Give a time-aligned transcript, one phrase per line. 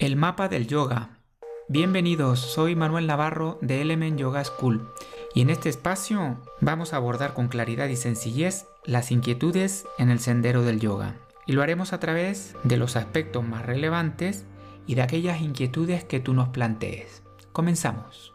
[0.00, 1.18] El mapa del yoga.
[1.68, 4.88] Bienvenidos, soy Manuel Navarro de Element Yoga School
[5.34, 10.18] y en este espacio vamos a abordar con claridad y sencillez las inquietudes en el
[10.18, 11.16] sendero del yoga.
[11.46, 14.46] Y lo haremos a través de los aspectos más relevantes
[14.86, 17.22] y de aquellas inquietudes que tú nos plantees.
[17.52, 18.32] Comenzamos.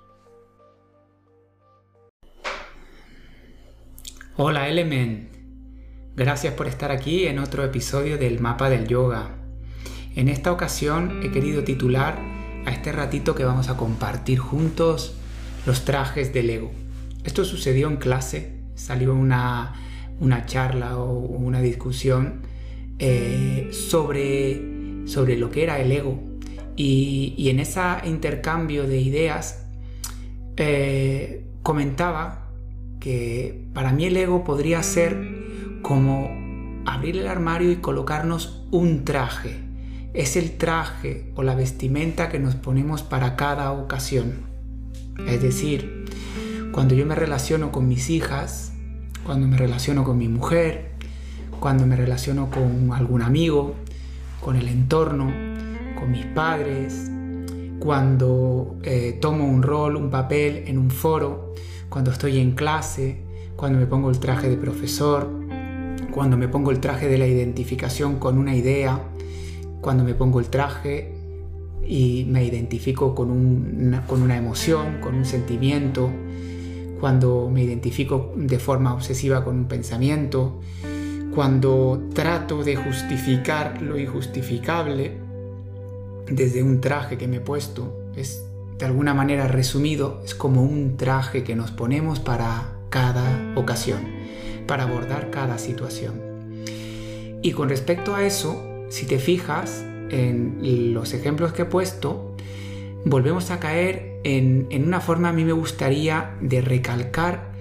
[4.37, 5.35] Hola Element,
[6.15, 9.44] gracias por estar aquí en otro episodio del mapa del yoga.
[10.15, 12.17] En esta ocasión he querido titular
[12.65, 15.13] a este ratito que vamos a compartir juntos
[15.65, 16.71] los trajes del ego.
[17.25, 19.73] Esto sucedió en clase, salió una,
[20.21, 22.43] una charla o una discusión
[22.97, 26.17] eh, sobre, sobre lo que era el ego.
[26.77, 29.65] Y, en ese intercambio de ideas
[30.55, 32.51] eh, comentaba
[33.01, 35.17] que para mí el ego podría ser
[35.81, 36.31] como
[36.85, 39.64] abrir el armario y colocarnos un traje
[40.15, 44.33] es el traje o la vestimenta que nos ponemos para cada ocasión.
[45.27, 46.05] Es decir,
[46.71, 48.71] cuando yo me relaciono con mis hijas,
[49.25, 50.91] cuando me relaciono con mi mujer,
[51.59, 53.75] cuando me relaciono con algún amigo,
[54.41, 55.31] con el entorno,
[55.99, 57.11] con mis padres,
[57.79, 61.53] cuando eh, tomo un rol, un papel en un foro,
[61.89, 63.21] cuando estoy en clase,
[63.55, 65.29] cuando me pongo el traje de profesor,
[66.11, 69.01] cuando me pongo el traje de la identificación con una idea,
[69.85, 71.13] cuando me pongo el traje
[71.85, 76.09] y me identifico con una, con una emoción, con un sentimiento,
[76.99, 80.59] cuando me identifico de forma obsesiva con un pensamiento,
[81.35, 85.19] cuando trato de justificar lo injustificable
[86.31, 88.43] desde un traje que me he puesto, es
[88.79, 93.99] de alguna manera resumido, es como un traje que nos ponemos para cada ocasión,
[94.65, 96.15] para abordar cada situación.
[97.43, 102.33] Y con respecto a eso, si te fijas en los ejemplos que he puesto,
[103.03, 107.51] volvemos a caer en, una forma a mí me gustaría de recalcar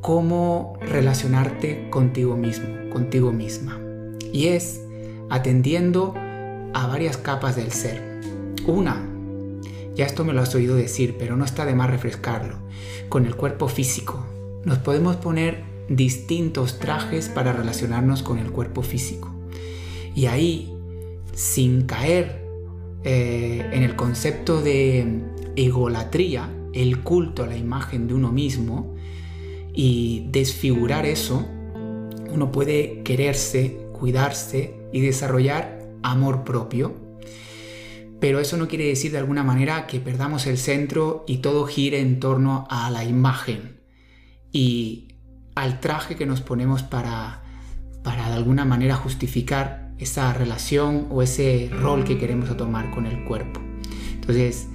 [0.00, 3.78] cómo relacionarte contigo mismo, contigo misma.
[4.32, 4.80] Y es
[5.28, 6.14] atendiendo
[6.72, 8.22] a varias capas del ser.
[8.66, 9.06] Una,
[9.94, 12.56] ya esto me lo has oído decir, pero no está de más refrescarlo,
[13.10, 14.24] con el cuerpo físico.
[14.64, 19.33] Nos podemos poner distintos trajes para relacionarnos con el cuerpo físico.
[20.14, 20.72] Y ahí,
[21.32, 22.44] sin caer
[23.02, 25.22] eh, en el concepto de
[25.56, 28.94] egolatría, el culto a la imagen de uno mismo,
[29.74, 31.46] y desfigurar eso,
[32.30, 36.94] uno puede quererse, cuidarse y desarrollar amor propio.
[38.20, 42.00] Pero eso no quiere decir de alguna manera que perdamos el centro y todo gire
[42.00, 43.80] en torno a la imagen
[44.52, 45.08] y
[45.56, 47.42] al traje que nos ponemos para,
[48.02, 53.24] para de alguna manera justificar esa relación o ese rol que queremos tomar con el
[53.24, 53.60] cuerpo.
[54.14, 54.68] Entonces,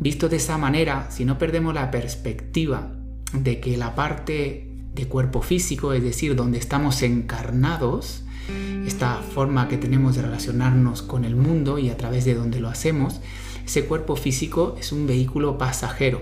[0.00, 2.92] visto de esa manera, si no perdemos la perspectiva
[3.32, 8.24] de que la parte de cuerpo físico, es decir, donde estamos encarnados,
[8.86, 12.68] esta forma que tenemos de relacionarnos con el mundo y a través de donde lo
[12.68, 13.20] hacemos,
[13.64, 16.20] ese cuerpo físico es un vehículo pasajero.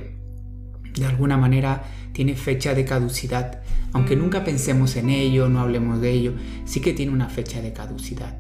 [0.95, 3.63] De alguna manera tiene fecha de caducidad.
[3.93, 6.35] Aunque nunca pensemos en ello, no hablemos de ello,
[6.65, 8.39] sí que tiene una fecha de caducidad.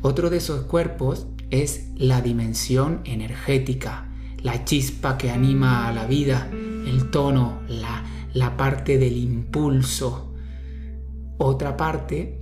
[0.00, 4.08] Otro de esos cuerpos es la dimensión energética,
[4.42, 10.32] la chispa que anima a la vida, el tono, la, parte del impulso.
[11.38, 12.40] Otra parte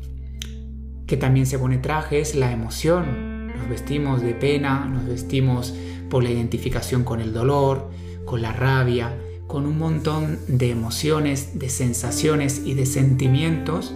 [1.06, 3.48] que también se pone traje es la emoción.
[3.48, 5.74] Nos vestimos de pena, nos vestimos
[6.10, 7.90] por la identificación con el dolor,
[8.24, 13.94] con la rabia, con un montón de emociones, de sensaciones y de sentimientos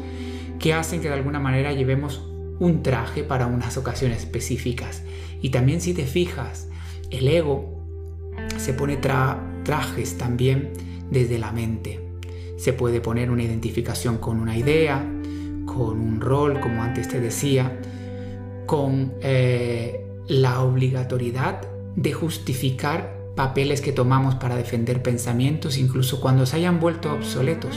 [0.58, 2.24] que hacen que de alguna manera llevemos
[2.58, 5.02] un traje para unas ocasiones específicas.
[5.42, 6.68] Y también si te fijas,
[7.10, 7.80] el ego
[8.58, 10.72] se pone trajes también
[11.10, 12.00] desde la mente.
[12.56, 14.98] Se puede poner una identificación con una idea,
[15.64, 17.80] con un rol, como antes te decía,
[18.66, 21.62] con eh, la obligatoriedad
[21.96, 27.74] de justificar papeles que tomamos para defender pensamientos, incluso cuando se hayan vuelto obsoletos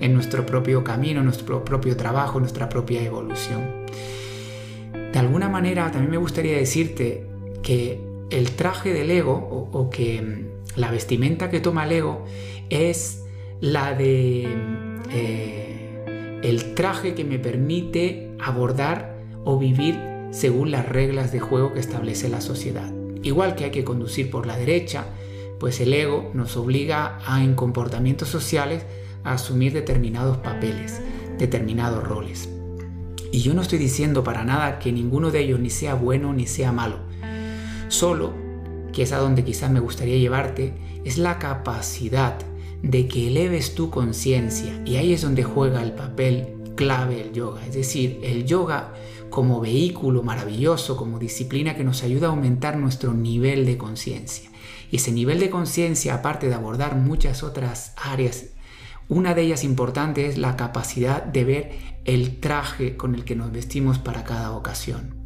[0.00, 3.86] en nuestro propio camino, nuestro propio trabajo, nuestra propia evolución.
[5.12, 7.26] De alguna manera también me gustaría decirte
[7.60, 8.00] que
[8.30, 12.24] el traje del ego o, que mm, la vestimenta que toma el ego
[12.70, 13.24] es
[13.60, 14.46] la de
[15.12, 19.98] eh, el traje que me permite abordar o vivir
[20.30, 23.03] según las reglas de juego que establece la sociedad.
[23.24, 25.06] Igual que hay que conducir por la derecha,
[25.58, 28.84] pues el ego nos obliga a en comportamientos sociales
[29.24, 31.00] a asumir determinados papeles,
[31.38, 32.50] determinados roles.
[33.32, 36.46] Y yo no estoy diciendo para nada que ninguno de ellos ni sea bueno ni
[36.46, 36.98] sea malo.
[37.88, 38.34] Solo,
[38.92, 40.74] que es a donde quizás me gustaría llevarte,
[41.04, 42.38] es la capacidad
[42.82, 44.82] de que eleves tu conciencia.
[44.84, 47.66] Y ahí es donde juega el papel clave el yoga.
[47.66, 48.92] Es decir, el yoga
[49.34, 54.48] como vehículo maravilloso, como disciplina que nos ayuda a aumentar nuestro nivel de conciencia.
[54.92, 58.44] Y ese nivel de conciencia, aparte de abordar muchas otras áreas,
[59.08, 61.72] una de ellas importante es la capacidad de ver
[62.04, 65.16] el traje con el que nos vestimos para cada ocasión.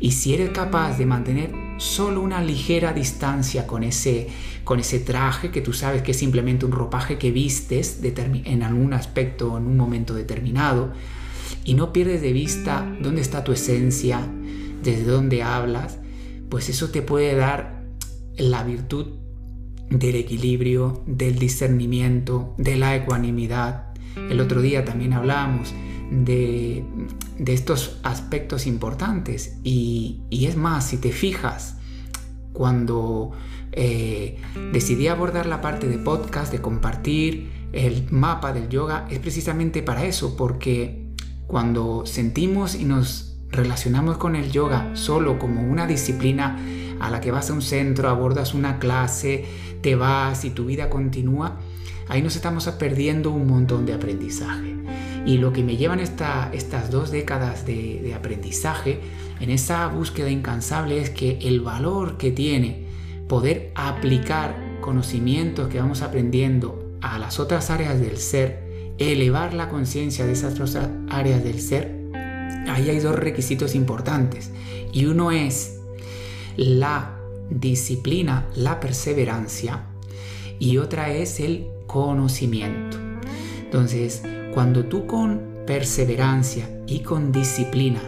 [0.00, 4.28] Y si eres capaz de mantener solo una ligera distancia con ese,
[4.64, 8.94] con ese traje, que tú sabes que es simplemente un ropaje que vistes en algún
[8.94, 10.94] aspecto o en un momento determinado,
[11.64, 14.26] y no pierdes de vista dónde está tu esencia,
[14.82, 15.98] desde dónde hablas,
[16.48, 17.84] pues eso te puede dar
[18.36, 19.06] la virtud
[19.90, 23.94] del equilibrio, del discernimiento, de la ecuanimidad.
[24.16, 25.72] El otro día también hablábamos
[26.10, 26.84] de,
[27.46, 29.58] estos aspectos importantes.
[29.64, 31.76] Y, es más, si te fijas,
[32.52, 33.32] cuando
[33.72, 34.38] eh,
[34.72, 40.04] decidí abordar la parte de podcast, de compartir el mapa del yoga, es precisamente para
[40.04, 41.01] eso, porque
[41.52, 46.58] cuando sentimos y nos relacionamos con el yoga solo como una disciplina
[46.98, 49.44] a la que vas a un centro, abordas una clase,
[49.82, 51.58] te vas y tu vida continúa,
[52.08, 54.76] ahí nos estamos perdiendo un montón de aprendizaje.
[55.26, 59.02] Y lo que me llevan esta, estas dos décadas de aprendizaje
[59.38, 62.86] en esa búsqueda incansable es que el valor que tiene
[63.28, 68.61] poder aplicar conocimientos que vamos aprendiendo a las otras áreas del ser,
[68.98, 72.02] elevar la conciencia de esas otras áreas del ser,
[72.68, 74.50] ahí hay dos requisitos importantes.
[74.92, 75.80] Y uno es
[76.56, 77.18] la
[77.50, 79.86] disciplina, la perseverancia,
[80.58, 82.98] y otra es el conocimiento.
[83.64, 84.22] Entonces,
[84.54, 88.02] cuando tú con perseverancia y con disciplina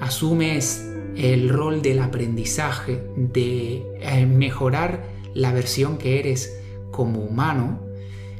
[0.00, 5.02] asumes el rol del aprendizaje, de eh, mejorar
[5.34, 7.80] la versión que eres como humano,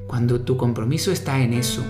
[0.08, 1.84] cuando tu compromiso está en eso,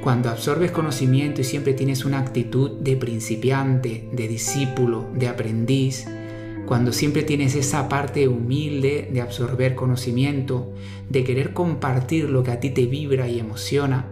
[0.00, 6.06] cuando absorbes conocimiento y siempre tienes una actitud de principiante, de discípulo, de aprendiz,
[6.64, 10.72] cuando siempre tienes esa parte humilde de absorber conocimiento,
[11.10, 14.06] de querer compartir lo que a ti te vibra y emociona,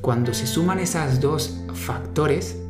[0.00, 2.60] cuando se suman esos dos factores,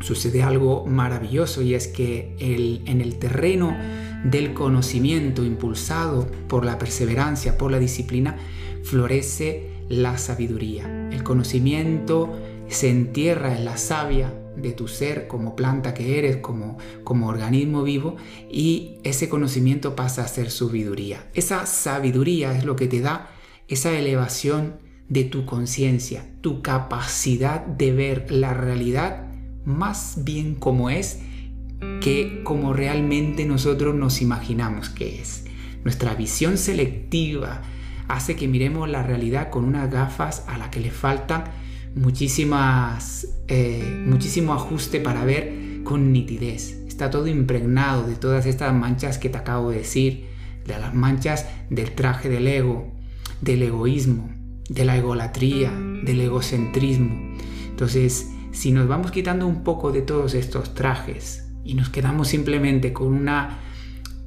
[0.00, 3.76] sucede algo maravilloso y es que en el terreno
[4.24, 8.38] del conocimiento impulsado por la perseverancia, por la disciplina,
[8.84, 11.08] florece la sabiduría.
[11.10, 12.32] El conocimiento
[12.68, 17.82] se entierra en la savia de tu ser como planta que eres, como, como organismo
[17.82, 18.16] vivo,
[18.50, 21.28] y ese conocimiento pasa a ser sabiduría.
[21.34, 23.30] Esa sabiduría es lo que te da
[23.68, 24.76] esa elevación
[25.08, 29.28] de tu conciencia, tu capacidad de ver la realidad
[29.64, 31.20] más bien como es
[32.00, 35.44] que como realmente nosotros nos imaginamos que es.
[35.84, 37.62] Nuestra visión selectiva
[38.08, 41.52] hace que miremos la realidad con unas gafas a la que le falta
[41.94, 46.84] muchísimas, eh, muchísimo ajuste para ver con nitidez.
[46.86, 50.26] Está todo impregnado de todas estas manchas que te acabo de decir,
[50.66, 52.92] de las manchas del traje del ego,
[53.40, 54.30] del egoísmo,
[54.68, 55.72] de la egolatría,
[56.04, 57.34] del egocentrismo.
[57.68, 62.92] Entonces, si nos vamos quitando un poco de todos estos trajes y nos quedamos simplemente
[62.92, 63.60] con una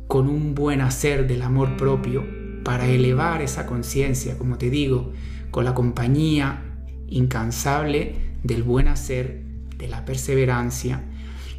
[0.08, 2.26] con un buen hacer del amor propio
[2.68, 5.14] para elevar esa conciencia, como te digo,
[5.52, 6.66] con la compañía
[7.08, 9.42] incansable del buen hacer,
[9.78, 11.06] de la perseverancia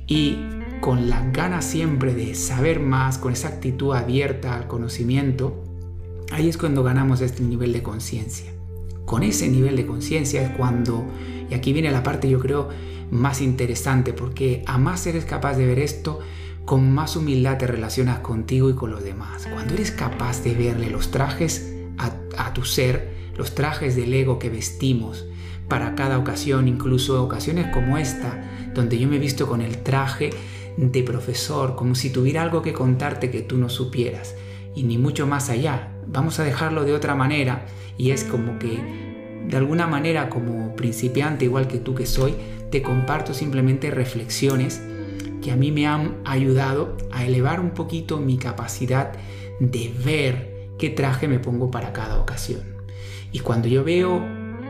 [0.07, 0.37] y
[0.83, 5.65] con la gana siempre de saber más, con esa actitud abierta al conocimiento,
[6.31, 8.53] ahí es cuando ganamos este nivel de conciencia.
[9.07, 11.07] Con ese nivel de conciencia es cuando,
[11.51, 12.69] y aquí viene la parte yo creo
[13.11, 16.19] más interesante, porque a más eres capaz de ver esto,
[16.69, 19.49] con más humildad te relacionas contigo y con los demás.
[19.51, 23.09] Cuando eres capaz de verle los trajes a, tu ser,
[23.39, 25.25] los trajes del ego que vestimos
[25.67, 28.45] para cada ocasión, incluso ocasiones como esta,
[28.75, 30.29] donde yo me he visto con el traje
[30.77, 34.35] de profesor, como si tuviera algo que contarte que tú no supieras,
[34.75, 35.95] y ni mucho más allá.
[36.07, 37.65] Vamos a dejarlo de otra manera
[37.97, 38.79] y es como que
[39.49, 42.35] de alguna manera como principiante igual que tú que soy,
[42.71, 44.83] te comparto simplemente reflexiones
[45.49, 49.15] que a mí me han ayudado a elevar un poquito mi capacidad
[49.61, 52.65] de ver qué traje me pongo para cada ocasión.
[53.33, 54.23] Y cuando yo veo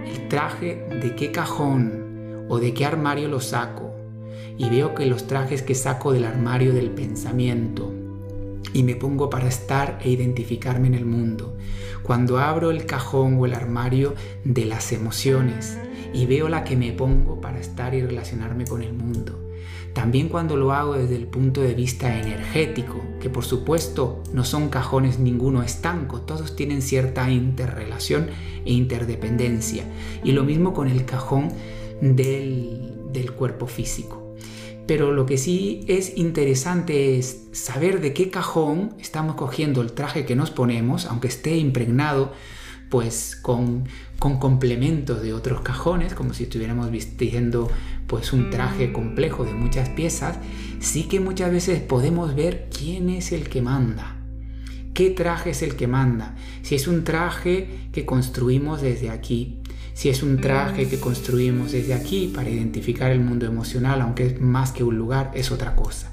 [0.07, 3.93] el traje, de qué cajón o de qué armario lo saco,
[4.57, 7.93] y veo que los trajes que saco del armario del pensamiento,
[8.73, 11.57] y me pongo para estar e identificarme en el mundo.
[12.05, 15.77] Cuando abro el cajón o el armario de las emociones
[16.15, 19.48] y veo la que me pongo para estar y relacionarme con el mundo.
[19.95, 24.69] También cuando lo hago desde el punto de vista energético, que por supuesto no son
[24.69, 28.29] cajones ninguno estanco, todos tienen cierta interrelación
[28.65, 29.85] e interdependencia.
[30.23, 31.53] Y lo mismo con el cajón
[32.01, 34.35] del, del cuerpo físico.
[34.87, 40.25] Pero lo que sí es interesante es saber de qué cajón estamos cogiendo el traje
[40.25, 42.33] que nos ponemos, aunque esté impregnado
[42.91, 43.85] pues con,
[44.19, 47.71] con complementos de otros cajones, como si estuviéramos vistiendo
[48.07, 50.39] pues un traje complejo de muchas piezas,
[50.81, 54.17] sí que muchas veces podemos ver quién es el que manda.
[54.95, 56.35] ¿Qué traje es el que manda?
[56.63, 59.61] Si es un traje que construimos desde aquí,
[59.95, 64.41] si es un traje que construimos desde aquí para identificar el mundo emocional, aunque es
[64.41, 66.11] más que un lugar, es otra cosa.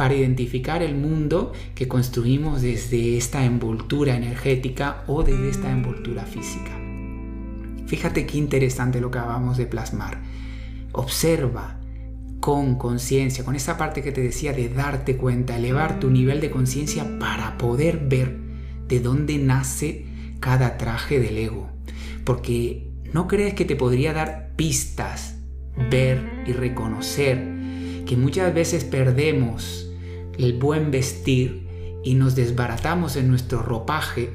[0.00, 6.70] Para identificar el mundo que construimos desde esta envoltura energética o desde esta envoltura física.
[7.84, 10.22] Fíjate qué interesante lo que acabamos de plasmar.
[10.92, 11.78] Observa
[12.40, 16.50] con conciencia, con esa parte que te decía de darte cuenta, elevar tu nivel de
[16.50, 18.38] conciencia para poder ver
[18.88, 20.06] de dónde nace
[20.40, 21.68] cada traje del ego.
[22.24, 25.34] Porque ¿No crees que te podría dar pistas,
[25.90, 27.44] ver y reconocer
[28.06, 29.89] que muchas veces perdemos
[30.44, 31.66] el buen vestir
[32.02, 34.30] y nos desbaratamos en nuestro ropaje,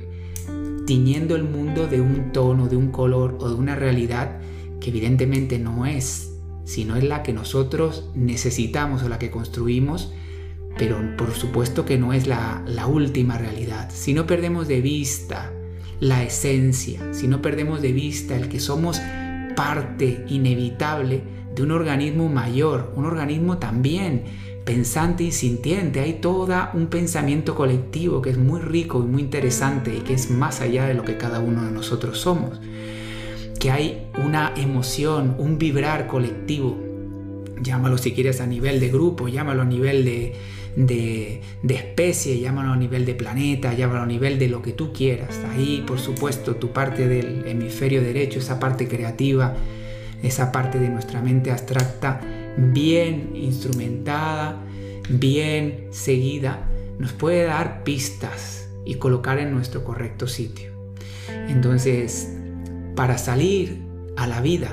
[0.86, 4.40] tiñendo el mundo de un tono, de un color o de una realidad
[4.80, 6.32] que evidentemente no es,
[6.64, 10.14] sino es la que nosotros necesitamos o la que construimos,
[10.78, 13.90] pero por supuesto que no es la, la última realidad.
[13.92, 15.52] Si no perdemos de vista
[16.00, 19.02] la esencia, si no perdemos de vista el que somos
[19.56, 21.24] parte inevitable
[21.56, 24.26] de un organismo mayor, un organismo también
[24.66, 26.02] pensante y sintiente.
[26.02, 30.32] Hay todo un pensamiento colectivo que es muy rico y muy interesante y que es
[30.32, 32.60] más allá de lo que cada uno de nosotros somos.
[33.60, 36.78] Que hay una emoción, un vibrar colectivo.
[37.62, 40.36] Llámalo si quieres a nivel de grupo, llámalo a nivel de,
[40.76, 41.42] de,
[41.74, 45.40] especie, llámalo a nivel de planeta, llámalo a nivel de lo que tú quieras.
[45.54, 49.56] Ahí, por supuesto, tu parte del hemisferio derecho, esa parte creativa,
[50.22, 52.20] esa parte de nuestra mente abstracta,
[52.58, 54.62] bien instrumentada,
[55.10, 56.70] bien seguida,
[57.00, 60.72] nos puede dar pistas y colocar en nuestro correcto sitio.
[61.48, 62.32] Entonces,
[62.96, 63.82] para salir
[64.16, 64.72] a la vida,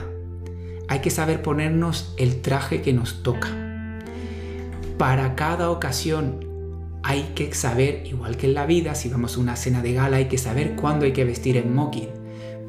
[0.88, 3.62] hay que saber ponernos el traje que nos toca
[5.02, 6.46] para cada ocasión
[7.02, 10.18] hay que saber, igual que en la vida, si vamos a una cena de gala,
[10.18, 12.10] hay que saber cuándo hay que vestir el smoking.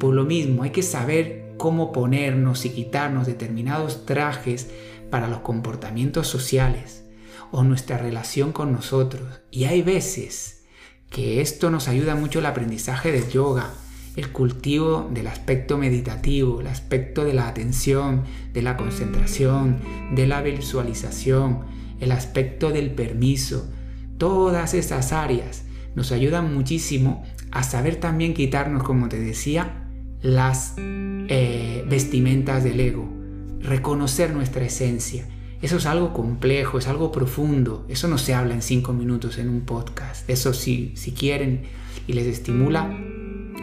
[0.00, 4.68] Por lo mismo, hay que saber cómo ponernos y quitarnos determinados trajes
[5.14, 7.04] para los comportamientos sociales
[7.52, 9.42] o nuestra relación con nosotros.
[9.52, 10.64] Y hay veces
[11.08, 13.70] que esto nos ayuda mucho el aprendizaje del yoga,
[14.16, 19.78] el cultivo del aspecto meditativo, el aspecto de la atención, de la concentración,
[20.16, 21.60] de la visualización,
[22.00, 23.70] el aspecto del permiso,
[24.18, 25.62] todas esas áreas
[25.94, 29.86] nos ayudan muchísimo a saber también quitarnos, como te decía,
[30.22, 33.23] las eh, vestimentas del ego,
[33.64, 35.26] reconocer nuestra esencia.
[35.62, 37.86] Eso es algo complejo, es algo profundo.
[37.88, 40.28] Eso no se habla en cinco minutos en un podcast.
[40.28, 41.62] Eso sí, si quieren
[42.06, 42.94] y les estimula,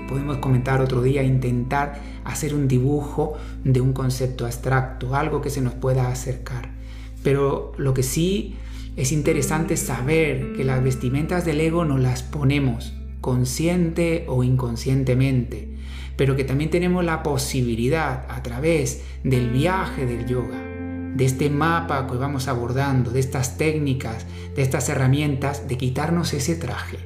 [0.09, 5.61] podemos comentar otro día, intentar hacer un dibujo de un concepto abstracto, algo que se
[5.61, 6.71] nos pueda acercar.
[7.23, 8.55] Pero lo que sí
[8.95, 15.70] es interesante saber que las vestimentas del ego no las ponemos consciente o inconscientemente,
[16.15, 20.59] pero que también tenemos la posibilidad a través del viaje del yoga,
[21.15, 26.55] de este mapa que vamos abordando, de estas técnicas, de estas herramientas, de quitarnos ese
[26.55, 26.97] traje,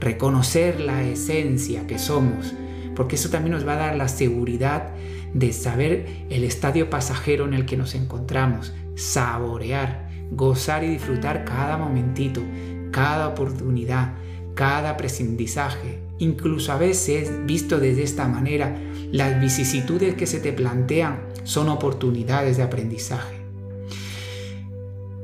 [0.00, 2.54] reconocer la esencia que somos,
[2.94, 4.90] porque eso también nos va a dar la seguridad
[5.34, 11.76] de saber el estadio pasajero en el que nos encontramos, saborear, gozar y disfrutar cada
[11.76, 12.42] momentito,
[12.90, 14.14] cada oportunidad,
[14.54, 16.07] cada aprendizaje.
[16.18, 18.76] Incluso a veces, visto desde esta manera,
[19.12, 23.36] las vicisitudes que se te plantean son oportunidades de aprendizaje.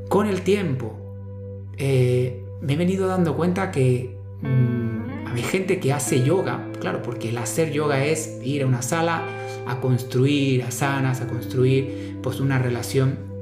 [0.09, 0.95] Con el tiempo,
[1.77, 7.29] eh, me he venido dando cuenta que mm, hay gente que hace yoga, claro, porque
[7.29, 9.23] el hacer yoga es ir a una sala
[9.67, 13.34] a construir asanas, a construir pues una relación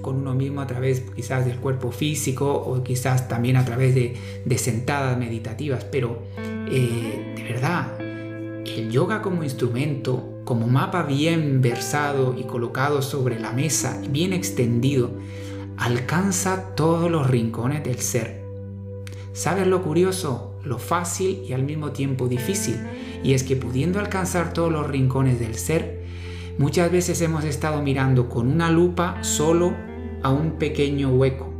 [0.00, 4.58] con uno mismo a través quizás del cuerpo físico o quizás también a través de,
[4.58, 6.22] sentadas meditativas, pero
[6.70, 13.52] eh, de verdad, el yoga como instrumento, como mapa bien versado y colocado sobre la
[13.52, 15.12] mesa, bien extendido,
[15.76, 18.44] alcanza todos los rincones del ser.
[19.32, 20.58] ¿Sabes lo curioso?
[20.64, 22.76] Lo fácil y al mismo tiempo difícil.
[23.22, 25.99] Y es que pudiendo alcanzar todos los rincones del ser,
[26.60, 29.74] muchas veces hemos estado mirando con una lupa solo
[30.22, 31.50] a un pequeño hueco.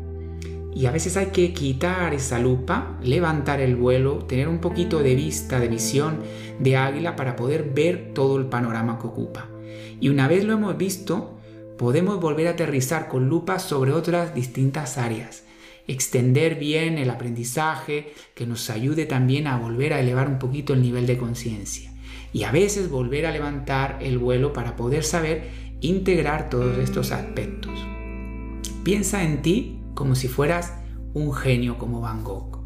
[0.74, 5.14] Y a veces hay que quitar esa lupa, levantar el vuelo, tener un poquito de
[5.14, 6.18] vista, de visión
[6.58, 9.48] de águila para poder ver todo el panorama que ocupa.
[10.00, 11.38] Y una vez lo hemos visto,
[11.78, 15.44] podemos volver a aterrizar con lupa sobre otras distintas áreas,
[15.86, 20.82] extender bien el aprendizaje que nos ayude también a volver a elevar un poquito el
[20.82, 21.89] nivel de conciencia
[22.32, 25.48] y a veces volver a levantar el vuelo para poder saber
[25.80, 27.72] integrar todos estos aspectos.
[28.84, 30.74] Piensa en ti como si fueras
[31.14, 32.60] un genio como Van Gogh.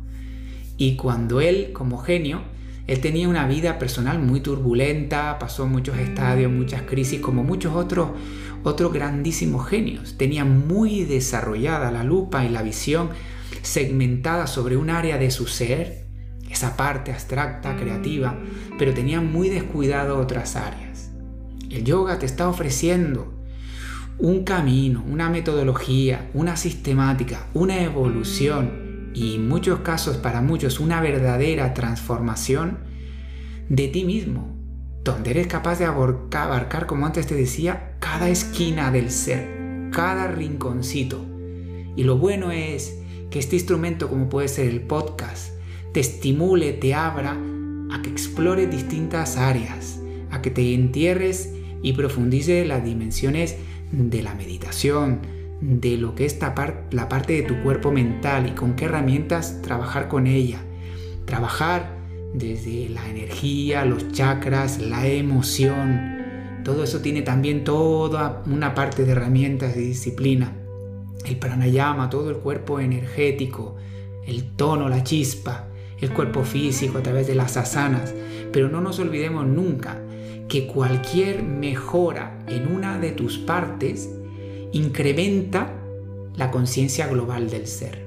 [0.76, 2.42] Y cuando él, como genio,
[2.86, 8.10] él tenía una vida personal muy turbulenta, pasó muchos estadios, muchas crisis, como muchos otros,
[8.62, 10.18] otros grandísimos genios.
[10.18, 13.10] Tenía muy desarrollada la lupa y la visión
[13.62, 16.03] segmentada sobre un área de su ser,
[16.54, 18.38] esa parte abstracta, creativa,
[18.78, 21.10] pero tenía muy descuidado otras áreas.
[21.68, 23.34] El yoga te está ofreciendo
[24.18, 31.00] un camino, una metodología, una sistemática, una evolución y en muchos casos para muchos una
[31.00, 32.78] verdadera transformación
[33.68, 34.56] de ti mismo,
[35.02, 41.24] donde eres capaz de abarcar, como antes te decía, cada esquina del ser, cada rinconcito.
[41.96, 42.98] Y lo bueno es
[43.30, 45.53] que este instrumento, como puede ser el podcast,
[45.94, 47.38] te estimule, te abra
[47.92, 50.00] a que explores distintas áreas,
[50.32, 53.56] a que te entierres y profundices las dimensiones
[53.92, 55.20] de la meditación,
[55.60, 60.08] de lo que es la parte de tu cuerpo mental y con qué herramientas trabajar
[60.08, 60.58] con ella.
[61.26, 61.96] Trabajar
[62.34, 66.16] desde la energía, los chakras, la emoción.
[66.64, 70.56] Todo eso tiene también toda una parte de herramientas de disciplina.
[71.24, 73.76] El pranayama, todo el cuerpo energético,
[74.26, 75.68] el tono, la chispa,
[76.04, 78.14] el cuerpo físico a través de las asanas.
[78.52, 80.00] Pero no nos olvidemos nunca
[80.48, 84.10] que cualquier mejora en una de tus partes
[84.72, 85.72] incrementa
[86.36, 88.04] la conciencia global del ser.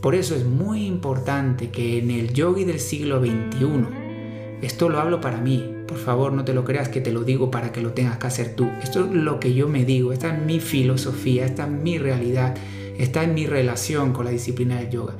[0.00, 3.86] Por eso es muy importante que en el yogi del siglo XXI,
[4.60, 7.50] esto lo hablo para mí, por favor no te lo creas que te lo digo
[7.50, 10.34] para que lo tengas que hacer tú, esto es lo que yo me digo, esta
[10.34, 12.54] es mi filosofía, esta es mi realidad,
[12.98, 15.14] esta es mi relación con la disciplina del yoga.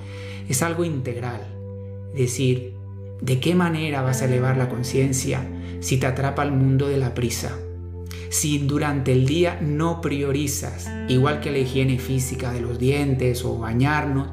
[0.49, 1.41] Es algo integral,
[2.15, 2.75] decir,
[3.21, 5.47] ¿de qué manera vas a elevar la conciencia
[5.81, 7.59] si te atrapa el mundo de la prisa?
[8.35, 13.59] si durante el día no priorizas, igual que la higiene física de los dientes o
[13.59, 14.31] bañarnos,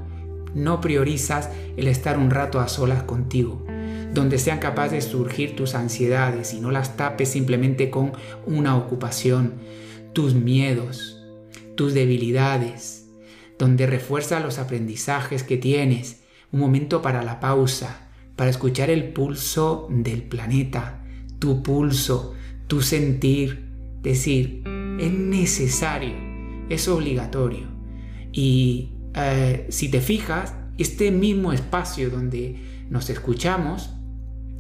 [0.56, 3.64] no priorizas el estar un rato a solas contigo,
[4.12, 8.14] donde sean capaces de surgir tus ansiedades y no las tapes simplemente con
[8.48, 9.54] una ocupación,
[10.14, 11.24] tus miedos,
[11.76, 13.08] tus debilidades,
[13.60, 16.21] donde refuerza los aprendizajes que tienes,
[16.52, 21.04] un momento para la pausa, para escuchar el pulso del planeta,
[21.40, 22.34] tu pulso,
[22.68, 23.68] tu sentir,
[24.02, 24.64] decir,
[25.00, 26.14] es necesario,
[26.70, 27.68] es obligatorio.
[28.32, 32.56] Y eh, si te fijas, este mismo espacio donde
[32.90, 33.92] nos escuchamos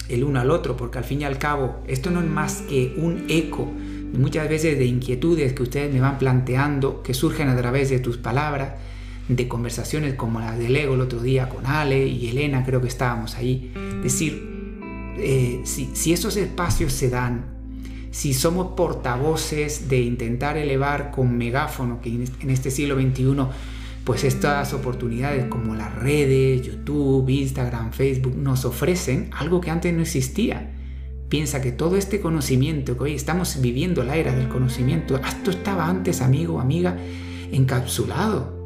[0.10, 2.96] el uno al otro, porque al fin y al cabo esto no es más que
[2.98, 3.72] un eco
[4.14, 8.18] muchas veces de inquietudes que ustedes me van planteando, que surgen a través de tus
[8.18, 8.74] palabras,
[9.36, 12.88] de conversaciones como las del ego el otro día con Ale y Elena, creo que
[12.88, 13.72] estábamos ahí.
[14.04, 17.62] Decir, eh, si, si esos espacios se dan
[18.12, 23.48] si somos portavoces de intentar elevar con megáfono, que en este siglo XXI,
[24.04, 30.02] pues estas oportunidades como las redes, YouTube, Instagram, Facebook, nos ofrecen algo que antes no
[30.02, 30.72] existía.
[31.30, 35.88] Piensa que todo este conocimiento, que hoy estamos viviendo la era del conocimiento, esto estaba
[35.88, 36.98] antes, amigo, amiga,
[37.54, 38.61] encapsulado.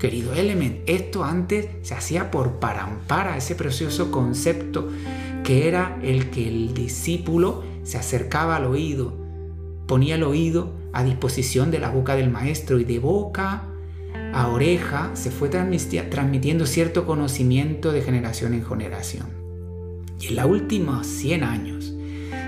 [0.00, 4.88] Querido Element, esto antes se hacía por parampara, ese precioso concepto
[5.44, 9.12] que era el que el discípulo se acercaba al oído,
[9.86, 13.64] ponía el oído a disposición de la boca del maestro y de boca
[14.32, 19.28] a oreja se fue transmitiendo cierto conocimiento de generación en generación.
[20.18, 21.92] Y en los últimos 100 años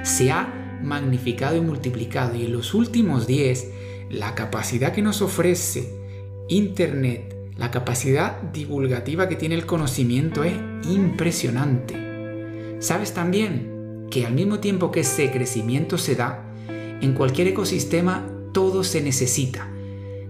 [0.05, 3.71] se ha magnificado y multiplicado y en los últimos 10
[4.11, 6.01] la capacidad que nos ofrece
[6.49, 7.32] Internet,
[7.63, 10.55] la capacidad divulgativa que tiene el conocimiento es
[10.91, 12.77] impresionante.
[12.81, 14.09] ¿Sabes también?
[14.11, 16.45] que al mismo tiempo que ese crecimiento se da,
[17.01, 19.71] en cualquier ecosistema todo se necesita.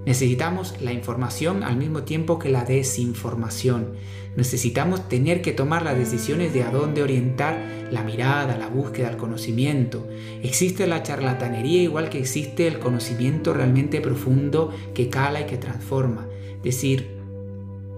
[0.05, 3.95] Necesitamos la información al mismo tiempo que la desinformación.
[4.37, 7.59] Necesitamos tener que tomar las decisiones de a dónde orientar
[7.91, 10.07] la mirada, la búsqueda, el conocimiento.
[10.43, 16.29] Existe la charlatanería igual que existe el conocimiento realmente profundo que cala y que transforma.
[16.63, 17.12] Decir,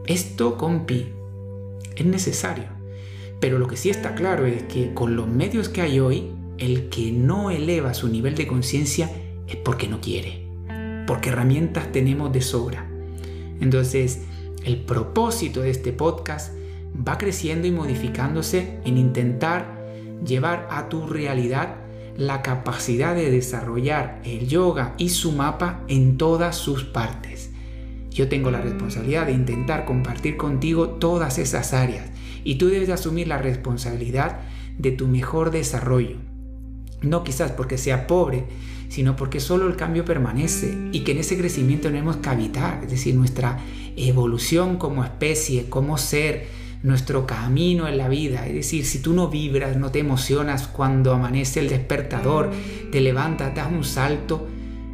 [0.06, 1.06] esto, compi,
[1.96, 2.64] es necesario.
[3.40, 6.88] Pero lo que sí está claro es que con los medios que hay hoy, el
[6.88, 9.10] que no eleva su nivel de conciencia
[9.46, 10.42] es porque no quiere.
[11.06, 12.88] porque herramientas tenemos de sobra.
[13.60, 14.22] Entonces,
[14.64, 16.54] el propósito de este podcast
[17.06, 19.84] va creciendo y modificándose en intentar
[20.24, 21.76] llevar a tu realidad
[22.16, 27.50] la capacidad de desarrollar el yoga y su mapa en todas sus partes.
[28.14, 32.06] Yo tengo la responsabilidad de intentar compartir contigo todas esas áreas
[32.44, 34.38] y tú debes asumir la responsabilidad
[34.78, 36.16] de tu mejor desarrollo.
[37.02, 38.44] No quizás porque sea pobre,
[38.88, 42.90] sino porque solo el cambio permanece y que en ese crecimiento tenemos que habitar, es
[42.90, 43.58] decir, nuestra
[43.96, 46.46] evolución como especie, como ser,
[46.84, 48.46] nuestro camino en la vida.
[48.46, 52.52] Es decir, si tú no vibras, no te emocionas cuando amanece el despertador,
[52.92, 54.46] te levantas, das un salto,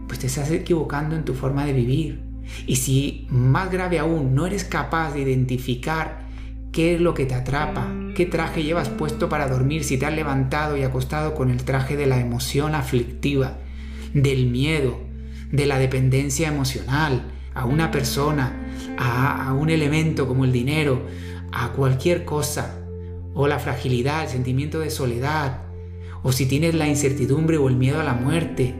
[0.07, 2.30] pues te estás equivocando en tu forma de vivir.
[2.67, 6.29] Y si más grave aún, no eres capaz de identificar
[6.73, 10.15] qué es lo que te atrapa, qué traje llevas puesto para dormir, si te has
[10.15, 13.59] levantado y acostado con el traje de la emoción aflictiva,
[14.15, 15.01] del miedo,
[15.51, 18.53] de la dependencia emocional a una persona,
[18.99, 21.03] a, un elemento como el dinero,
[21.53, 22.77] a cualquier cosa,
[23.35, 25.63] o la fragilidad, el sentimiento de soledad,
[26.23, 28.75] o si tienes la incertidumbre o el miedo a la muerte,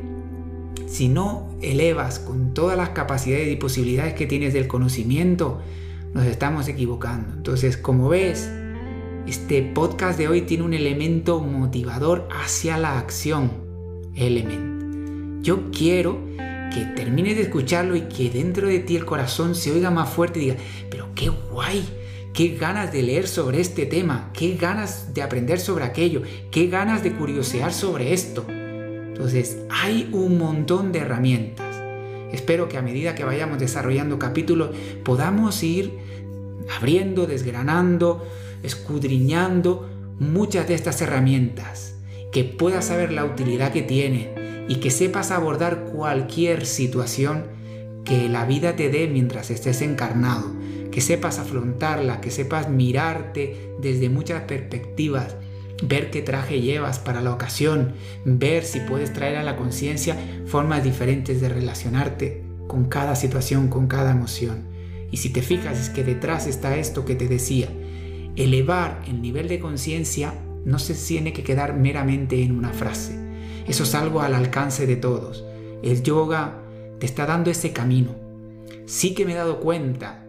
[0.87, 5.61] si no elevas con todas las capacidades y posibilidades que tienes del conocimiento,
[6.15, 7.33] nos estamos equivocando.
[7.35, 8.51] Entonces, como ves,
[9.27, 13.69] este podcast de hoy tiene un elemento motivador hacia la acción.
[14.17, 15.43] Element.
[15.43, 16.19] Yo quiero
[16.75, 20.39] que termines de escucharlo y que dentro de ti el corazón se oiga más fuerte
[20.39, 20.57] y diga,
[20.91, 21.85] pero qué guay,
[22.33, 27.03] qué ganas de leer sobre este tema, qué ganas de aprender sobre aquello, qué ganas
[27.03, 28.47] de curiosear sobre esto.
[29.21, 31.77] Entonces, hay un montón de herramientas.
[32.33, 34.71] Espero que a medida que vayamos desarrollando capítulos
[35.05, 35.93] podamos ir
[36.75, 38.27] abriendo, desgranando,
[38.63, 39.87] escudriñando
[40.19, 41.97] muchas de estas herramientas,
[42.33, 47.45] que puedas saber la utilidad que tienen y que sepas abordar cualquier situación
[48.07, 50.51] que la vida te dé mientras estés encarnado
[50.91, 55.37] que sepas afrontarla, que sepas mirarte desde muchas perspectivas,
[55.83, 60.17] ver qué traje llevas para la ocasión, ver si puedes traer a la conciencia
[60.47, 64.69] formas diferentes de relacionarte con cada situación, con cada emoción.
[65.11, 67.69] Y si te fijas es que detrás está esto que te decía,
[68.37, 73.19] elevar el nivel de conciencia no se tiene que quedar meramente en una frase.
[73.67, 75.45] Eso es algo al alcance de todos.
[75.83, 76.63] El yoga
[76.99, 78.15] te está dando ese camino.
[78.87, 80.25] Sí que me he dado cuenta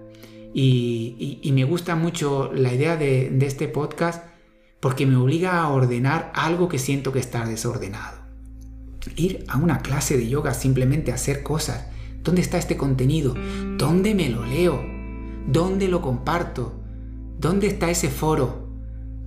[0.53, 4.25] y, me gusta mucho la idea de, este podcast
[4.81, 8.17] porque me obliga a ordenar algo que siento que está desordenado.
[9.15, 11.87] Ir a una clase de yoga simplemente hacer cosas.
[12.23, 13.33] ¿Dónde está este contenido?
[13.77, 14.83] ¿Dónde me lo leo?
[15.47, 16.81] ¿Dónde lo comparto?
[17.39, 18.67] ¿Dónde está ese foro?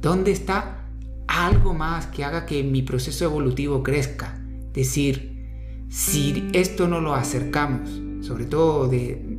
[0.01, 0.87] ¿Dónde está
[1.27, 4.39] algo más que haga que mi proceso evolutivo crezca?
[4.73, 7.89] Decir, si esto no lo acercamos,
[8.27, 9.39] sobre todo de,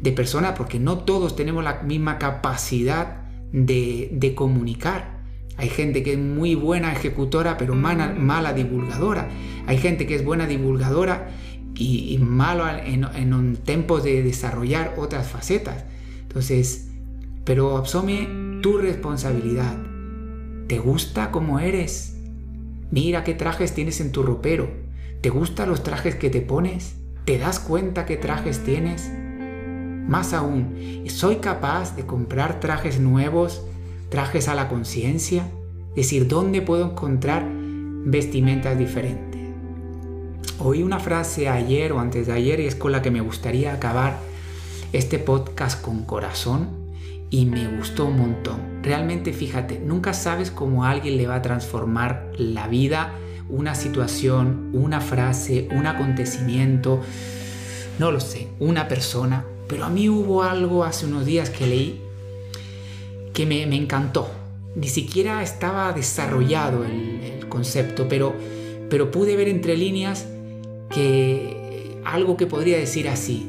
[0.00, 5.17] de personas, porque no todos tenemos la misma capacidad de, comunicar.
[5.58, 9.28] Hay gente que es muy buena ejecutora, pero mala, divulgadora.
[9.66, 11.30] Hay gente que es buena divulgadora
[11.74, 15.84] y, y malo en, en un tiempo de desarrollar otras facetas.
[16.22, 16.88] Entonces,
[17.44, 19.76] pero asume tu responsabilidad.
[20.68, 22.16] ¿Te gusta cómo eres?
[22.90, 24.70] Mira qué trajes tienes en tu ropero.
[25.20, 26.94] ¿Te gustan los trajes que te pones?
[27.24, 29.10] ¿Te das cuenta qué trajes tienes?
[30.08, 33.62] Más aún, ¿soy capaz de comprar trajes nuevos,
[34.08, 35.50] trajes a la conciencia?
[35.94, 39.40] Decir, ¿dónde puedo encontrar vestimentas diferentes?
[40.58, 43.72] Oí una frase ayer o antes de ayer y es con la que me gustaría
[43.72, 44.18] acabar
[44.92, 46.68] este podcast con corazón
[47.30, 48.82] y me gustó un montón.
[48.82, 53.14] Realmente fíjate, nunca sabes cómo a alguien le va a transformar la vida,
[53.48, 57.00] una situación, una frase, un acontecimiento,
[57.98, 62.02] no lo sé, una persona pero a mí hubo algo hace unos días que leí
[63.38, 64.28] que me, encantó.
[64.74, 68.34] Ni siquiera estaba desarrollado el, concepto, pero,
[68.90, 70.26] pero pude ver entre líneas
[70.90, 73.48] que algo que podría decir así.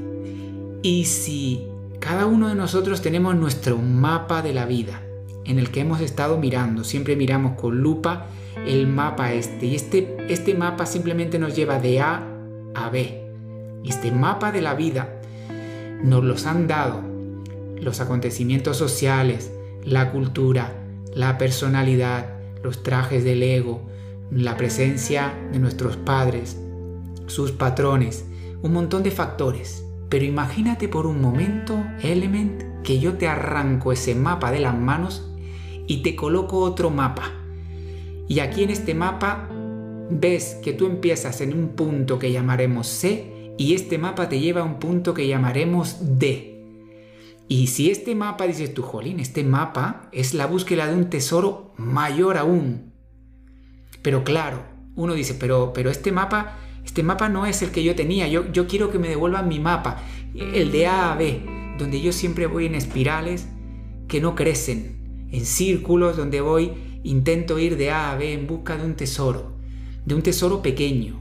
[0.83, 1.65] Y si
[1.99, 5.01] cada uno de nosotros tenemos nuestro mapa de la vida,
[5.43, 8.27] en el que hemos estado mirando, siempre miramos con lupa
[8.67, 12.27] el mapa este, y este, este mapa simplemente nos lleva de A
[12.75, 13.23] a B.
[13.83, 15.19] Este mapa de la vida
[16.03, 17.01] nos los han dado
[17.81, 19.51] los acontecimientos sociales,
[19.83, 20.73] la cultura,
[21.13, 23.81] la personalidad, los trajes del ego,
[24.31, 26.57] la presencia de nuestros padres,
[27.27, 28.25] sus patrones,
[28.61, 29.85] un montón de factores.
[30.09, 35.31] Pero imagínate por un momento, Element, que yo te arranco ese mapa de las manos
[35.87, 37.31] y te coloco otro mapa.
[38.27, 39.49] Y aquí en este mapa
[40.09, 44.61] ves que tú empiezas en un punto que llamaremos C y este mapa te lleva
[44.61, 46.58] a un punto que llamaremos D.
[47.51, 51.73] Y si este mapa, dices tú, Jolín, este mapa es la búsqueda de un tesoro
[51.77, 52.93] mayor aún.
[54.03, 54.63] Pero claro,
[54.95, 58.27] uno dice, pero, pero este mapa, este mapa no es el que yo tenía.
[58.27, 59.97] Yo, yo quiero que me devuelvan mi mapa,
[60.35, 61.41] el de A a B,
[61.79, 63.47] donde yo siempre voy en espirales
[64.07, 68.77] que no crecen, en círculos donde voy, intento ir de A a B en busca
[68.77, 69.57] de un tesoro,
[70.05, 71.19] de un tesoro pequeño.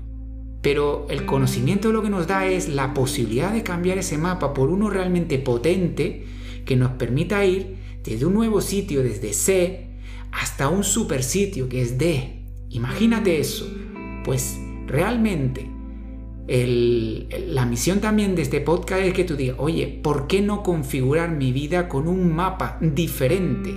[0.62, 4.70] Pero el conocimiento lo que nos da es la posibilidad de cambiar ese mapa por
[4.70, 6.24] uno realmente potente
[6.64, 9.86] que nos permita ir desde un nuevo sitio, desde C,
[10.32, 12.42] hasta un super sitio que es D.
[12.70, 13.66] Imagínate eso.
[14.24, 15.78] Pues realmente
[16.48, 21.30] la misión también de este podcast es que tú digas, oye, ¿por qué no configurar
[21.30, 23.70] mi vida con un mapa diferente?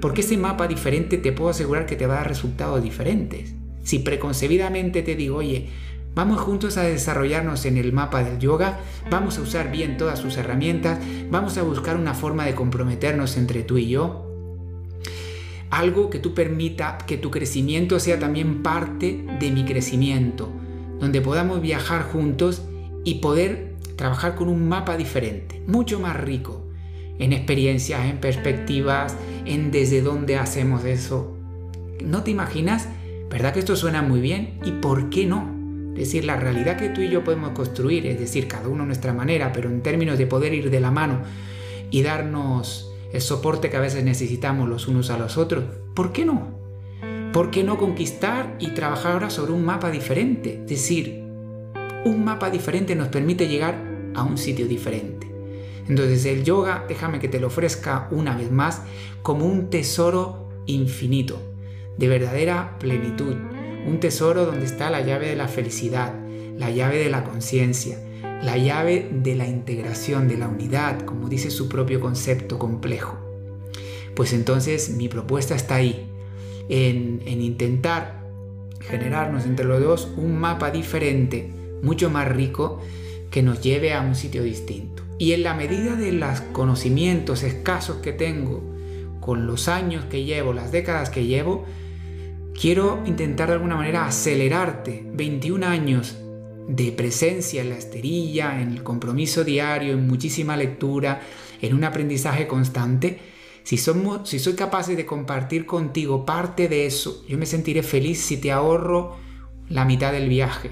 [0.00, 3.54] Porque ese mapa diferente te puedo asegurar que te va a dar resultados diferentes.
[3.82, 5.68] Si preconcebidamente te digo, oye,
[6.16, 10.38] Vamos juntos a desarrollarnos en el mapa del yoga, vamos a usar bien todas sus
[10.38, 10.98] herramientas,
[11.30, 14.24] vamos a buscar una forma de comprometernos entre tú y yo.
[15.68, 20.48] Algo que tú permita que tu crecimiento sea también parte de mi crecimiento,
[20.98, 22.62] donde podamos viajar juntos
[23.04, 26.64] y poder trabajar con un mapa diferente, mucho más rico,
[27.18, 31.36] en experiencias, en perspectivas, en desde dónde hacemos eso.
[32.02, 32.88] ¿No te imaginas?
[33.28, 34.58] ¿Verdad que esto suena muy bien?
[34.64, 35.55] ¿Y por qué no?
[35.96, 38.86] Es decir, la realidad que tú y yo podemos construir, es decir, cada uno a
[38.86, 41.22] nuestra manera, pero en términos de poder ir de la mano
[41.90, 46.26] y darnos el soporte que a veces necesitamos los unos a los otros, ¿por qué
[46.26, 46.54] no?
[47.32, 50.60] ¿Por qué no conquistar y trabajar ahora sobre un mapa diferente?
[50.64, 51.22] Es decir,
[52.04, 53.74] un mapa diferente nos permite llegar
[54.14, 55.26] a un sitio diferente.
[55.88, 58.82] Entonces el yoga, déjame que te lo ofrezca una vez más
[59.22, 61.40] como un tesoro infinito,
[61.96, 63.34] de verdadera plenitud,
[63.86, 66.14] un tesoro donde está la llave de la felicidad,
[66.56, 67.98] la llave de la conciencia,
[68.42, 73.18] la llave de la integración, de la unidad, como dice su propio concepto complejo.
[74.14, 76.10] Pues entonces mi propuesta está ahí,
[76.68, 78.26] en, en intentar
[78.80, 81.50] generarnos entre los dos un mapa diferente,
[81.82, 82.80] mucho más rico,
[83.30, 85.02] que nos lleve a un sitio distinto.
[85.18, 88.62] Y en la medida de los conocimientos escasos que tengo,
[89.20, 91.64] con los años que llevo, las décadas que llevo,
[92.60, 96.16] quiero intentar de alguna manera acelerarte 21 años
[96.68, 101.20] de presencia en la esterilla, en el compromiso diario, en muchísima lectura,
[101.60, 103.20] en un aprendizaje constante.
[103.62, 108.52] Si, soy capaz de compartir contigo parte de eso, yo me sentiré feliz si te
[108.52, 109.16] ahorro
[109.68, 110.70] la mitad del viaje.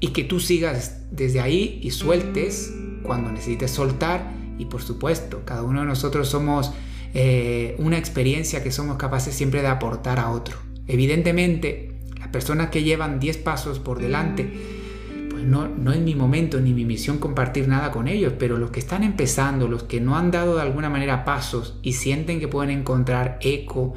[0.00, 4.32] Y que tú sigas desde ahí y sueltes cuando necesites soltar.
[4.58, 6.72] Y por supuesto, cada uno de nosotros somos
[7.14, 10.65] eh, una experiencia que somos capaces siempre de aportar a otro.
[10.86, 14.50] Evidentemente, las personas que llevan 10 pasos por delante,
[15.30, 18.70] pues no, no es mi momento ni mi misión compartir nada con ellos, pero los
[18.70, 22.48] que están empezando, los que no han dado de alguna manera pasos y sienten que
[22.48, 23.94] pueden encontrar eco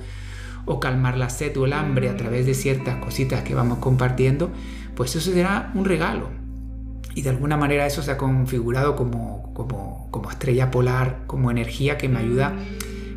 [0.65, 4.52] o calmar la sed o el hambre a través de ciertas cositas que vamos compartiendo,
[4.95, 6.30] pues eso será un regalo.
[7.15, 11.97] Y de alguna manera eso se ha configurado como, como, como estrella polar, como energía
[11.97, 12.54] que me ayuda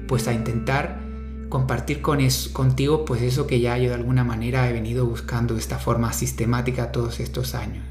[0.08, 1.01] pues a intentar
[1.52, 2.18] compartir con
[2.54, 6.10] contigo pues eso que ya yo de alguna manera he venido buscando de esta forma
[6.14, 7.84] sistemática todos estos años.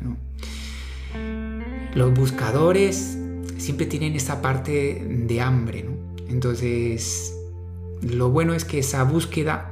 [1.94, 3.20] Los buscadores
[3.60, 5.86] siempre tienen esa parte de hambre,
[6.28, 7.36] entonces
[8.02, 9.70] lo bueno es que esa búsqueda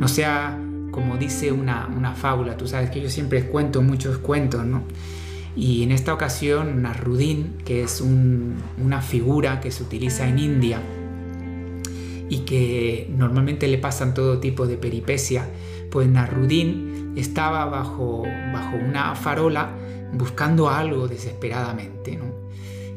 [0.00, 0.58] no sea
[0.90, 4.82] como dice una, una fábula, tú sabes que yo siempre cuento muchos cuentos, ¿no?
[5.54, 10.80] Y en esta ocasión Narudin, que es una figura que se utiliza en India,
[12.32, 15.50] y que normalmente le pasan todo tipo de peripecia,
[15.90, 18.22] pues Narudín estaba bajo,
[18.54, 19.76] bajo una farola
[20.14, 22.18] buscando algo desesperadamente,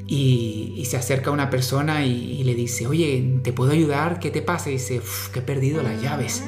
[0.07, 4.19] Y, se acerca una persona y, le dice, oye, ¿te puedo ayudar?
[4.19, 4.69] ¿Qué te pasa?
[4.69, 5.01] Y dice,
[5.33, 6.41] que he perdido las llaves.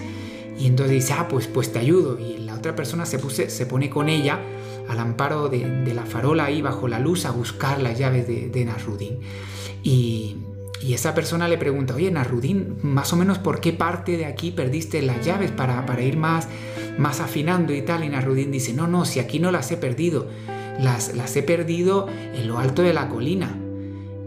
[0.57, 2.17] Y entonces dice, ah, pues, pues te ayudo.
[2.17, 3.19] Y la otra persona se,
[3.65, 4.39] pone con ella
[4.87, 9.19] al amparo de, la farola ahí bajo la luz a buscar las llaves de, de.
[9.83, 10.37] Y,
[10.81, 14.51] y esa persona le pregunta, oye, Narudín, más o menos por qué parte de aquí
[14.51, 16.47] perdiste las llaves para, para ir más,
[16.97, 18.03] más afinando y tal.
[18.03, 20.27] Y Narudín dice, no, no, si aquí no las he perdido,
[20.79, 23.57] las, las he perdido en lo alto de la colina.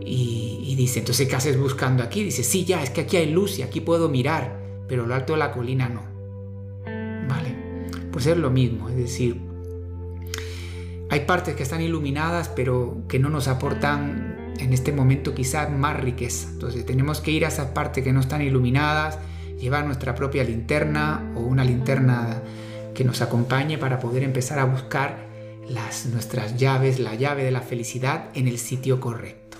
[0.00, 2.24] Y, y, dice, entonces, ¿qué haces buscando aquí?
[2.24, 4.58] Dice, sí, ya, es que aquí hay luz y aquí puedo mirar,
[4.88, 6.02] pero lo alto de la colina no.
[7.28, 7.54] Vale,
[8.10, 9.40] pues es lo mismo, es decir,
[11.10, 14.29] hay partes que están iluminadas, pero que no nos aportan
[14.60, 16.48] en este momento quizás más riqueza.
[16.50, 19.18] Entonces tenemos que ir a esas partes que no están iluminadas,
[19.58, 22.42] llevar nuestra propia linterna o una linterna
[22.94, 25.26] que nos acompañe para poder empezar a buscar
[25.68, 29.58] las, nuestras llaves, la llave de la felicidad en el sitio correcto.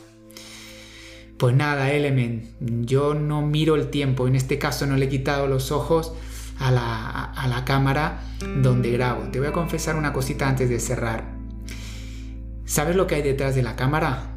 [1.39, 5.47] Pues nada, Element, yo no miro el tiempo, en este caso no le he quitado
[5.47, 6.13] los ojos
[6.59, 8.21] a la, a la cámara
[8.59, 9.23] donde grabo.
[9.31, 11.25] Te voy a confesar una cosita antes de cerrar.
[12.67, 14.30] ¿Sabes lo que hay detrás de la cámara?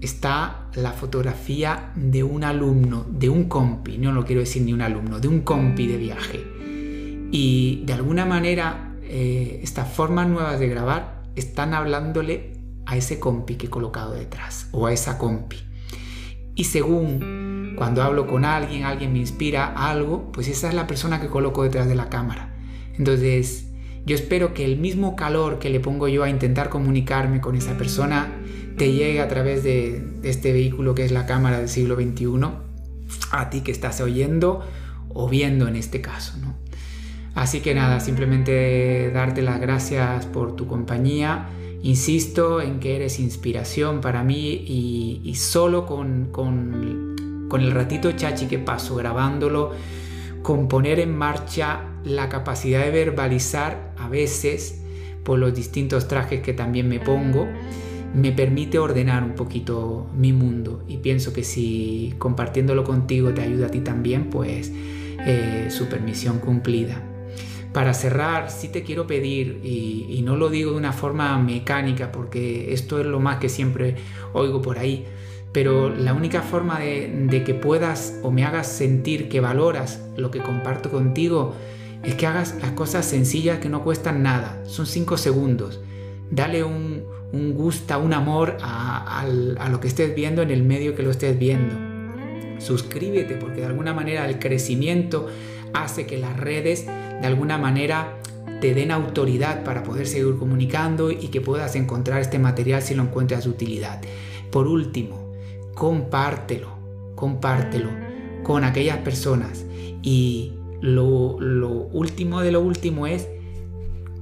[0.00, 4.80] Está la fotografía de un alumno, de un compi, no lo quiero decir ni un
[4.80, 6.46] alumno, de un compi de viaje.
[7.30, 12.52] Y de alguna manera eh, estas formas nuevas de grabar están hablándole
[12.86, 15.56] a ese compi que he colocado detrás o a esa compi.
[16.54, 21.20] Y según cuando hablo con alguien, alguien me inspira algo, pues esa es la persona
[21.20, 22.54] que coloco detrás de la cámara.
[22.98, 23.70] Entonces,
[24.04, 27.76] yo espero que el mismo calor que le pongo yo a intentar comunicarme con esa
[27.76, 28.32] persona
[28.80, 32.30] te llegue a través de, este vehículo que es la cámara del siglo XXI
[33.30, 34.64] a ti que estás oyendo
[35.10, 36.38] o viendo en este caso.
[36.40, 36.54] ¿no?
[37.34, 41.50] Así que nada, simplemente darte las gracias por tu compañía.
[41.82, 46.30] Insisto en que eres inspiración para mí y, solo con,
[47.52, 49.72] el ratito chachi que paso grabándolo,
[50.40, 54.80] con poner en marcha la capacidad de verbalizar a veces
[55.22, 57.46] por los distintos trajes que también me pongo,
[58.14, 63.66] me permite ordenar un poquito mi mundo y pienso que si compartiéndolo contigo te ayuda
[63.66, 64.72] a ti también, pues
[65.26, 67.02] eh, su permisión cumplida.
[67.72, 72.10] Para cerrar, sí te quiero pedir, y, y, no lo digo de una forma mecánica,
[72.10, 73.94] porque esto es lo más que siempre
[74.32, 75.06] oigo por ahí,
[75.52, 80.40] pero la única forma de, que puedas o me hagas sentir que valoras lo que
[80.40, 81.54] comparto contigo
[82.04, 85.80] es que hagas las cosas sencillas que no cuestan nada, son cinco segundos.
[86.30, 89.24] Dale un, un gusto, un amor a,
[89.70, 91.74] lo que estés viendo en el medio que lo estés viendo.
[92.58, 95.28] Suscríbete porque de alguna manera el crecimiento
[95.72, 98.18] hace que las redes de alguna manera
[98.60, 103.02] te den autoridad para poder seguir comunicando y que puedas encontrar este material si lo
[103.02, 104.00] encuentras de utilidad.
[104.50, 105.32] Por último,
[105.74, 106.68] compártelo,
[107.14, 107.88] compártelo
[108.42, 109.64] con aquellas personas.
[110.02, 111.36] Y lo,
[111.92, 113.28] último de lo último es,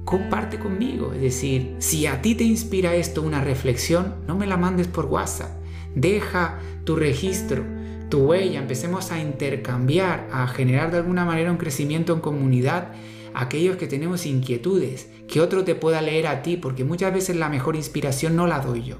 [0.09, 1.13] comparte conmigo.
[1.13, 5.05] Es decir, si a ti te inspira esto una reflexión, no me la mandes por
[5.05, 5.51] WhatsApp.
[5.93, 7.63] Deja tu registro,
[8.09, 12.91] tu huella, empecemos a intercambiar, a generar de alguna manera un crecimiento en comunidad.
[13.35, 17.49] Aquellos que tenemos inquietudes, que otro te pueda leer a ti, porque muchas veces la
[17.49, 18.97] mejor inspiración no la doy yo.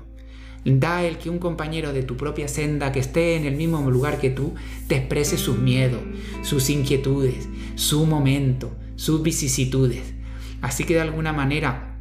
[0.64, 4.20] Da el que un compañero de tu propia senda que esté en el mismo lugar
[4.20, 4.54] que tú
[4.88, 6.02] te exprese sus miedos,
[6.44, 10.19] sus inquietudes, su momento, sus vicisitudes.
[10.62, 11.96] Así que de alguna manera